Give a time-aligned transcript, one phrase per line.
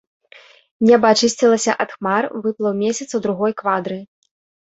[0.89, 3.99] Неба ачысцілася ад хмар, выплыў месяц у другой квадры.